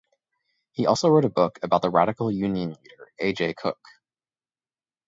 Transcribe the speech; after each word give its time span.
He 0.71 0.87
also 0.87 1.09
wrote 1.09 1.25
a 1.25 1.29
book 1.29 1.59
about 1.61 1.83
the 1.83 1.91
radical 1.91 2.31
union 2.31 2.69
leader 2.69 3.11
A. 3.19 3.33
J. 3.33 3.53
Cook. 3.53 3.77